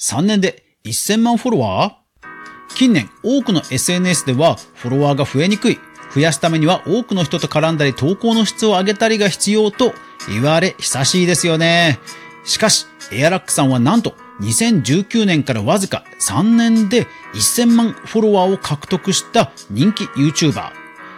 [0.00, 2.74] 3年で1000万フォロワー？
[2.74, 5.78] 近年多くの SNS ではフォロワーが増えにくい。
[6.14, 9.92] 増やすためには多くの人と絡んだり投稿の質を上げたりが必要と
[10.26, 11.98] 言われ久しいですよね。
[12.44, 20.72] しかし、エアラックさんはなんと2019年からわずか3年で1000万フォロワーを獲得した人気 YouTuber。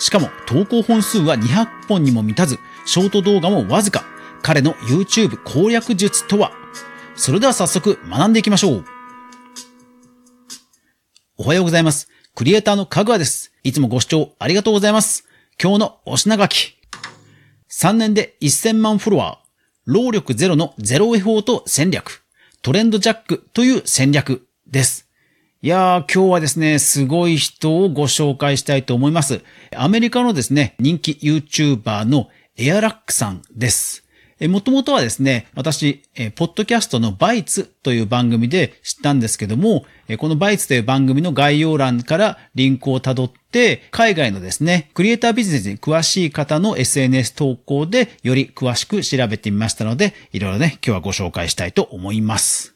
[0.00, 4.04] しかも投稿本数は200本にも満たず、ショート動画もわずか。
[4.42, 6.50] 彼の YouTube 攻略術とは
[7.16, 8.84] それでは早速学んでいきましょう。
[11.36, 12.08] おはようございます。
[12.34, 13.52] クリエイターのかぐわです。
[13.62, 15.24] いつもご視聴ありがとうございます。
[15.62, 16.76] 今日のお品書き。
[17.70, 19.44] 3年で1000万フォロワー。
[19.84, 22.24] 労力ゼロのゼロエフォート戦略。
[22.62, 25.08] トレンドジャックという戦略です。
[25.62, 29.40] いやー、今日はですね、すごい人をご紹介したいと思います。
[29.76, 34.03] アメリカのですね、人気 YouTuber のエアラックさんです。
[34.48, 36.02] もともとはですね、私、
[36.34, 39.84] ポッドキャストのバイツという番組で知ったんですけども、
[40.18, 52.73] このバイツという番組の概要欄からリンクをたどって、海外のですね、クリエイタービジネスに詳しい方の SNS 投稿でより詳しく調べてみましたので、いろいろね、今日はご紹介したいと思います。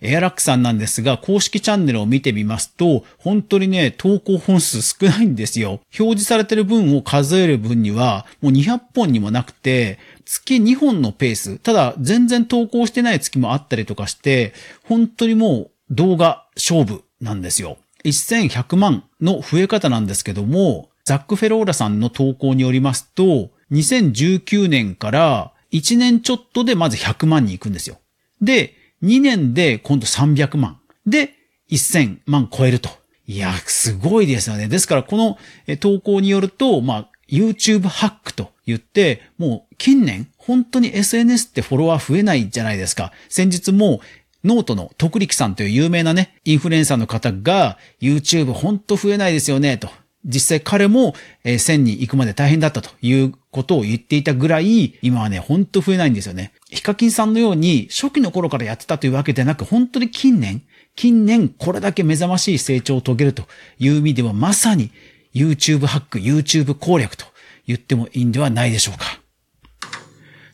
[0.00, 5.80] エアラックさんなんですが、公式チャンネルを見てみますと、本当にね、投稿本数少ないんですよ。
[5.98, 11.58] 表示されてる分を数える分には、もう200本にもなくて、月2本のペース。
[11.58, 14.52] ただ、全然投稿してない月もあったりとかして、
[14.84, 17.78] 本当にもう動画勝負なんですよ。
[18.04, 27.98] 1100万の増え方なんですけども、ザック・フェローラさんの投稿によりますと、2019年から1年ちょっとでまず100万に行くんですよ。
[28.40, 30.78] で、2年で今度300万。
[31.06, 31.34] で、
[31.70, 32.90] 1000万超えると。
[33.26, 34.68] いや、すごいですよね。
[34.68, 35.38] ですからこの
[35.80, 43.12] 投稿によると、まあ、YouTube ハックと言って、もう近年、本当に SNS ってフォロワー増えないじゃないですか。
[43.28, 44.00] 先日も
[44.44, 49.90] ノートの徳力さんという有名なね、インフルエンサーの方が YouTube 本当増えないですよね、と。
[50.28, 56.52] 実際彼も1000人行くまで大変だったということを言っていたぐらい、今はね、ほんと増えないんですよね。
[56.68, 60.62] ヒカキンさんのように初期の頃からやってたというわけでなく、本当に近年、
[60.94, 63.44] 近年これだけ目覚ましい成長を遂げると
[63.78, 64.90] いう意味ではまさに
[65.34, 67.24] YouTube ハック、YouTube 攻略と
[67.66, 69.20] 言ってもいいんではないでしょうか。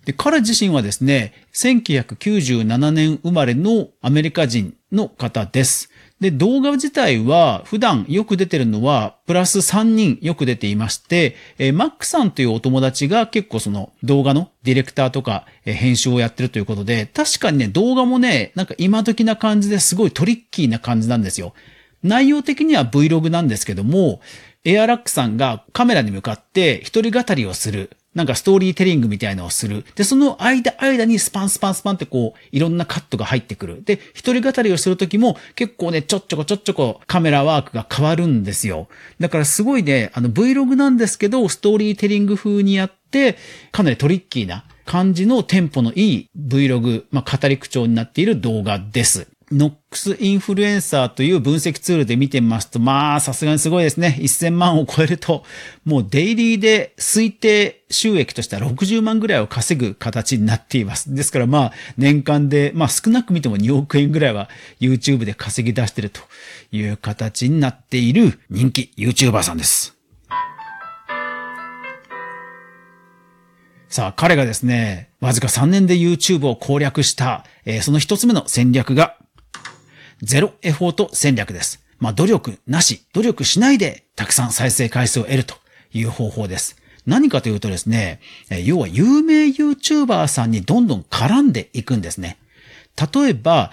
[0.05, 5.91] で、彼自身はですね、1997年生まれのアメリカ人の方です。
[6.21, 21.53] で、動画自体は普段よく出てるのはプラス3人よく出ていまして、えー、マックさんというお友達が結構その動画のディレクターとか、えー、編集をやってるということで、確かにね、動画もね、なんか今時な感じですごいトリッキーな感じなんですよ。
[22.03, 24.21] 内容的には Vlog なんですけども、
[24.65, 27.91] エアラックさんがカメラに向かって一人語りをする。
[28.15, 29.85] なんかストーリーテリングみたいなのをする。
[29.97, 33.83] で、その間、間にスパンスパンスパンってこう、いろんなカットが入ってくる。
[33.85, 38.89] で、一人語りをするときも結構ね、ちょっちょこちょっちょこカメラワークが変わるんですよ。
[39.19, 43.37] だからすごいね、あの Vlog なんですけど、ストーリーテリング風にやって、
[43.73, 49.27] かなりトリッキーな感じのテンポのいい Vlog、まあ、語り口調になっている動画です。
[49.51, 54.17] ノックスインフルエンサーという分析ツールで見てみますと、まあ、さすがにすごいですね。
[54.21, 55.45] 1000万を超えると、
[55.85, 61.15] もうデイリーで推定収益としては60万ぐらいを稼ぐ形になっています。
[61.15, 64.49] ですからまあ、年間で、まあ少なく見ても2億円ぐらいは
[64.81, 66.21] YouTube で稼ぎ出していると
[66.73, 69.95] いう形になっている人気 YouTuber さんです。
[73.95, 79.17] さあ、彼がですね、わずか3年で YouTube を攻略した、えー、その一つ目の戦略が、
[80.25, 81.85] ゼロエフォート戦略です。
[81.99, 85.55] まあ、努力なし、努力しないで、たくさん再生回数を得ると
[85.93, 86.77] いう方法です。
[87.07, 88.21] 何かというとですね、
[88.65, 92.39] 要は有名 YouTuber さんにどんどん絡んでいくんですね。
[93.15, 93.71] 例えば、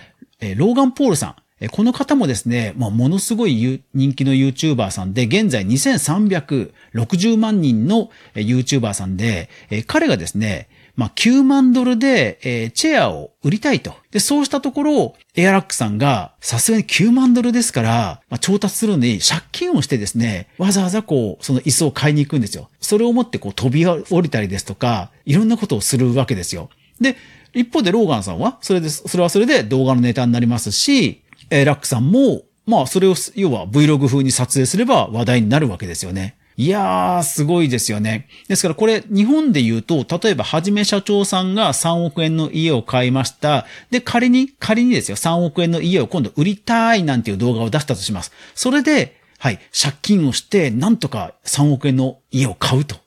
[0.58, 1.36] ローガン・ポールさん。
[1.70, 9.50] この方もですね、まあ、ものすごい人気の YouTuber さんで、現在2360万人の YouTuber さんで、
[9.88, 13.94] 彼がですね、まあ、9万ドルで、えー、チェアを売りたいと。
[14.12, 22.70] で、そうしたところ、エアラックさんが、さすがに9万ドルですから、まあ、調達するのに借金をしてですね、わざわざこう、その椅子を買いに行くんですよ。
[22.79, 26.70] それを持ってこう飛び降りたりですとか、いろんなことをするわけですよ。
[26.99, 27.16] で、
[27.53, 36.35] 一方でローガンさんは、それです、それはそれで動画のネタになりますし、エラックさんも、まあ、それを、要は Vlog 風に撮影すれば話題になるわけですよね。
[36.58, 38.28] いやー、すごいですよね。
[38.48, 43.66] ですからこれ、日本で言うと、例えば、はじめ社長さんが3億円の家を買いました。
[43.90, 48.32] で、仮に、仮にですよ、3億円の家を今度売りたいなんていう動画を出したとします。
[48.53, 52.97] それで、はい、借金をして、なんとか3億円の家を買うと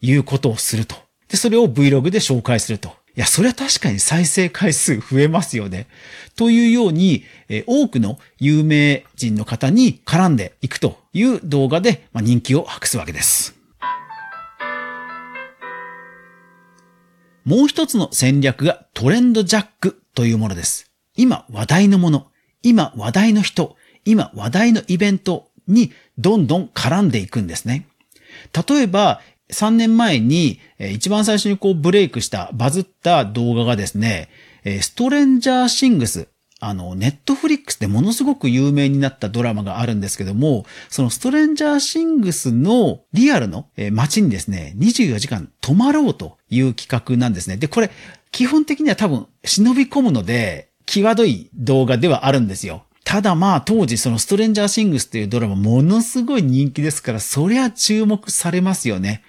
[0.00, 0.96] いうことをすると。
[1.28, 5.86] で、それを Vlog で紹介するといや、それは確かに再生回数増えますよね。
[6.34, 13.54] というように、え多くの有名人の方に絡んでいくという動画で、ま、人気を博すわけです。
[17.44, 20.90] もう一つの戦略がトレンドジャックというものです。
[21.14, 22.28] 今話題のもの、
[22.62, 23.76] 今話題の人、
[24.06, 27.86] 今話題のイベントにどんどん絡んでいくんですね。
[28.68, 29.20] 例えば、
[29.50, 34.28] 3年前に一番最初にこうブレイクしたバズった動画がですね、
[34.64, 36.28] ストレンジャーシングス。
[36.64, 47.56] あの、ネットフリックスでものすごく有名になったドラマがあるんですけども、そのストレンジャーシングスのリアルの街にですね、24時間泊まろうという企画なんですね。
[47.56, 47.90] で、これ、
[48.30, 52.84] 基本的には多分忍び込むので、際どい動画ではあるんですよ。
[53.12, 59.22] ただまあ当時そのストレンジャーシングスっていうドラマものすごい人気ですから、そりゃ注目されますよね。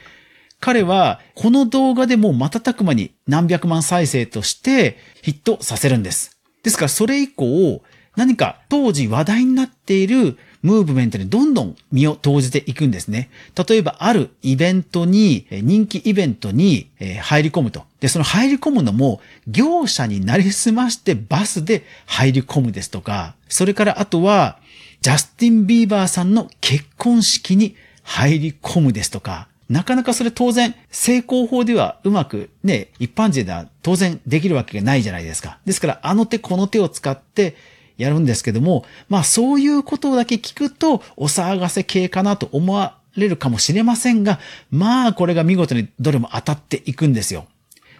[0.61, 6.37] 彼はこの動画でもう瞬く間に何百万再生としてヒットさせるんです。
[6.63, 7.83] ですからそれ以降、
[8.15, 13.29] 何か当時話題になっているムーブメントにどんどん身を投じていくんですね。
[13.67, 16.89] 例えばあるイベントに、人気イベントに
[17.21, 17.83] 入り込むと。
[17.99, 24.57] で、その入り込むのも業者になりすましてバスで入り込むですとか、それからあとは
[25.01, 35.57] ジャスティン・ビーバーさんの結婚式に入り込むですとか、なかなかそれ当然、成功法ではうまくね、一般人では当然できるわけがないじゃないですか。
[35.65, 37.55] ですから、あの手この手を使って
[38.03, 44.39] やるんですけども、まあそういうことだけ聞くと、お騒がせ系かなと思われるかもしれませんが、
[44.69, 47.47] まあこれが見事にどれも当たっていくんですよ。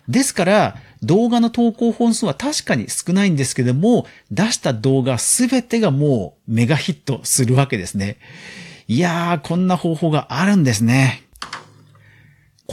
[0.07, 8.17] ですから、動画の投稿本数は確かに少ないんですけども、出した動画すべてがもうメガヒットするわけですね。
[8.87, 11.22] いやー、こんな方法があるんですね。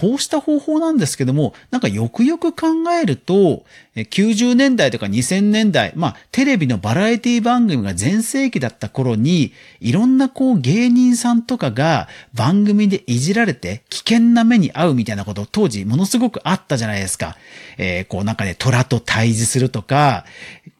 [0.00, 2.68] こうした方法なんですけども、なんかよくよく考
[2.98, 3.64] えると、
[3.94, 17.36] 90年代とか2000年代、まあ、テレビのバラエティ番組が全盛期だった頃に、いろんなこう芸人さんとかが番組でいじられて危険な目に遭うみたいなこと当時ものすごくあったじゃないですか。
[17.76, 20.24] えー、こうなんかね、虎と対峙するとか、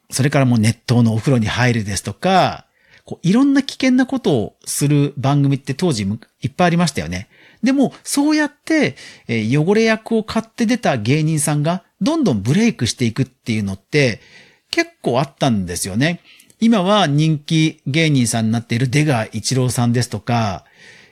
[0.09, 2.65] それからもう熱湯のお風呂に入るですとか、
[3.05, 6.09] こういろんな危険なことをする番組って当時
[6.41, 7.29] いっぱいありましたよね。
[7.63, 8.97] でも、そうやって、
[9.29, 14.21] えー、汚れ役を買って出た芸人さんが、どんどんブレイクしていくっていうのって、
[14.71, 16.21] 結構あったんですよね。
[16.61, 20.65] 今は人気芸人さんになっている出川一郎さんですとか、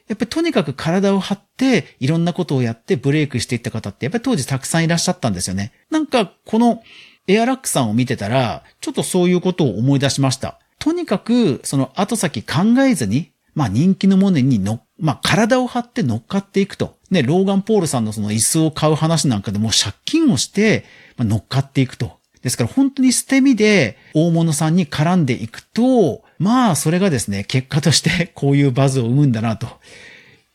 [0.08, 5.72] やっぱりとにかく体を張って、いろんなことをやってブレイクしていった方って、やっぱり当時たくさんいらっしゃったんですよね。
[5.90, 6.82] なんか、この
[7.26, 10.58] エアラックさんを見てたら、ちょっとそういうことを思い出しました。
[10.78, 16.96] とにかく、その後先考えずに、まあ人気のものに乗っまあ、体を張って乗っかっていくと。
[17.10, 20.84] ね、ローガン・ポールさんのその椅子を買う話なんかでも借金をして、
[21.16, 22.18] ま、乗っかっていくと。
[22.42, 29.68] ですから本当に捨て身で大物さんに絡んでいくと、まあそれがですね、結果としてこういうバズを生むんだなと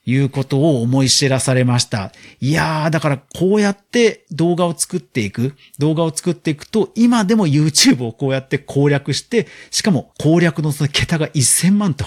[0.05, 2.11] いうことを思い知らされました。
[2.41, 12.05] いやー、だからこうやって動画を作っていく、動画を作っていくと、今でも YouTube をこうやって攻略して、しかも攻略のその桁が1000万と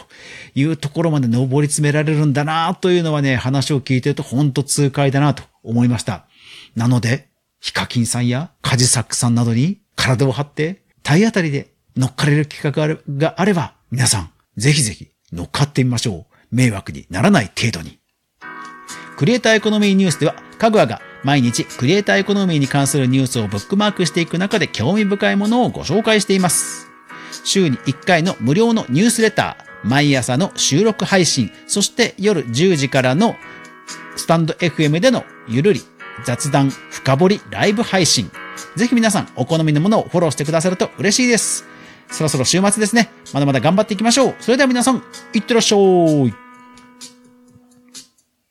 [0.55, 6.27] いうところまで上り詰められるんだなというのはね、話を聞いてると本当痛快だなと思いました。
[6.75, 7.29] なので、
[7.61, 16.36] ヒカキンさんやカジサックさんなどに体を張って体当たりで乗っかれる企画があれば、皆さん、ぜひぜひ乗っかってみましょう。
[16.51, 17.99] 迷惑にならない程度に。
[19.17, 26.89] クリエイターエコノミーニュースでは、かぐわが毎日クリエイターエコノミーに関するニュースをブックマークしていく中で興味深いものをご紹介しています。
[27.45, 33.37] 週に1回の無料のニュースレター、毎朝の収録配信、そして夜10時からの
[34.17, 35.83] スタンド FM でのゆるり
[36.25, 38.31] 雑談深掘りライブ配信。
[38.75, 41.76] ぜひ皆さんお好みのものをフォローしてくださると嬉しいです。
[42.11, 43.11] そろそろ週末ですね。
[43.33, 44.35] まだまだ頑張っていきましょう。
[44.41, 45.03] それでは皆さん、
[45.35, 46.46] いってらっしゃい。